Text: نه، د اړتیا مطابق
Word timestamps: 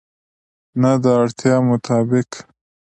نه، 0.81 0.91
د 1.03 1.05
اړتیا 1.21 1.55
مطابق 1.69 2.29